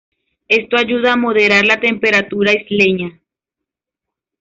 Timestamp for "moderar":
1.15-1.63